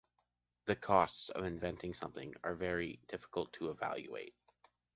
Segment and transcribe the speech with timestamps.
[0.65, 4.33] The costs of inventing something are very difficult to evaluate.